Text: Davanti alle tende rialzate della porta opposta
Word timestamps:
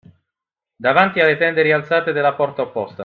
Davanti 0.75 1.19
alle 1.19 1.37
tende 1.37 1.61
rialzate 1.61 2.11
della 2.11 2.33
porta 2.33 2.63
opposta 2.63 2.99